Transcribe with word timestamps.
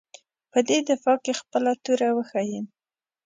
په 0.51 0.59
دې 0.67 0.77
دفاع 0.89 1.17
کې 1.23 1.33
خپله 1.39 1.71
توره 1.83 2.09
وښیيم. 2.13 2.65